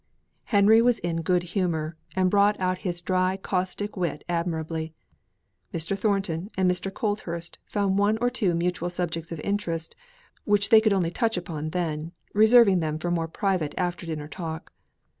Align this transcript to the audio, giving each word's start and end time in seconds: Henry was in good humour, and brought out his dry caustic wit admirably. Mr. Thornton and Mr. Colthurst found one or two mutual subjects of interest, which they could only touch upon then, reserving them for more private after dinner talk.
Henry 0.45 0.81
was 0.81 0.97
in 0.97 1.21
good 1.21 1.43
humour, 1.43 1.95
and 2.15 2.31
brought 2.31 2.59
out 2.59 2.79
his 2.79 3.01
dry 3.01 3.37
caustic 3.37 3.95
wit 3.95 4.23
admirably. 4.27 4.95
Mr. 5.71 5.95
Thornton 5.95 6.49
and 6.57 6.67
Mr. 6.67 6.91
Colthurst 6.91 7.59
found 7.65 7.99
one 7.99 8.17
or 8.17 8.31
two 8.31 8.55
mutual 8.55 8.89
subjects 8.89 9.31
of 9.31 9.39
interest, 9.41 9.95
which 10.43 10.69
they 10.69 10.81
could 10.81 10.91
only 10.91 11.11
touch 11.11 11.37
upon 11.37 11.69
then, 11.69 12.13
reserving 12.33 12.79
them 12.79 12.97
for 12.97 13.11
more 13.11 13.27
private 13.27 13.75
after 13.77 14.07
dinner 14.07 14.27
talk. 14.27 14.73